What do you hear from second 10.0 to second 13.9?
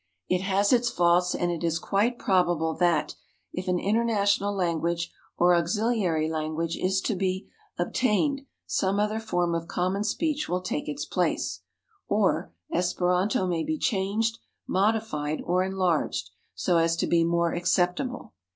speech will take its place; or, Esperanto may be